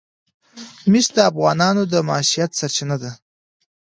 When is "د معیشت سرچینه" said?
1.91-2.95